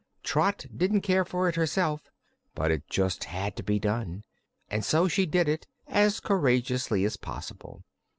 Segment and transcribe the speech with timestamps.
[0.23, 2.09] Trot didn't care for it, herself,
[2.55, 4.23] but it just had to be done
[4.67, 7.83] and so she did it as courageously as possible.